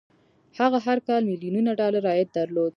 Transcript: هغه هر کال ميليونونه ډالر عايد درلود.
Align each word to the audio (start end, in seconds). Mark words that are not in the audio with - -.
هغه 0.59 0.77
هر 0.87 0.97
کال 1.07 1.21
ميليونونه 1.31 1.71
ډالر 1.79 2.03
عايد 2.11 2.29
درلود. 2.37 2.69